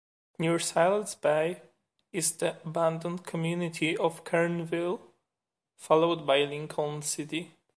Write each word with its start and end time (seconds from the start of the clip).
Near 0.39 0.57
Siletz 0.57 1.13
Bay 1.13 1.61
is 2.11 2.31
the 2.37 2.55
abandoned 2.65 3.23
community 3.23 3.95
of 3.95 4.23
Kernville, 4.23 4.99
followed 5.75 6.25
by 6.25 6.39
Lincoln 6.39 7.03
City. 7.03 7.53